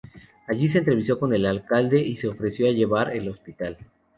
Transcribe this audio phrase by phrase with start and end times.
[0.47, 3.77] Allí se entrevistó con el alcalde y se ofreció a llevar el hospital.